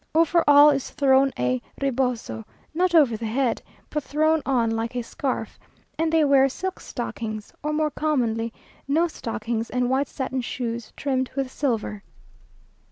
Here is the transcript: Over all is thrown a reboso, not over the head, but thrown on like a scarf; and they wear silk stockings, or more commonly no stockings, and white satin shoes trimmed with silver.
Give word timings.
Over 0.15 0.43
all 0.47 0.71
is 0.71 0.89
thrown 0.89 1.31
a 1.37 1.61
reboso, 1.79 2.43
not 2.73 2.95
over 2.95 3.15
the 3.15 3.27
head, 3.27 3.61
but 3.91 4.03
thrown 4.03 4.41
on 4.47 4.71
like 4.71 4.95
a 4.95 5.03
scarf; 5.03 5.59
and 5.95 6.11
they 6.11 6.23
wear 6.25 6.49
silk 6.49 6.79
stockings, 6.79 7.53
or 7.61 7.71
more 7.71 7.91
commonly 7.91 8.51
no 8.87 9.07
stockings, 9.07 9.69
and 9.69 9.91
white 9.91 10.07
satin 10.07 10.41
shoes 10.41 10.91
trimmed 10.97 11.29
with 11.35 11.51
silver. 11.51 12.01